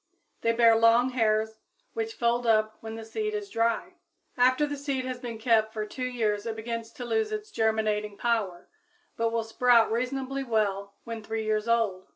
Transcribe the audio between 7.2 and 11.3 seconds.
its germinating power, but will sprout reasonably well when